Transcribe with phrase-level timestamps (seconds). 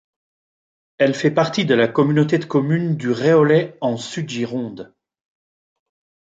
[0.97, 4.95] Elle fait partie de la communauté de communes du Réolais en Sud Gironde.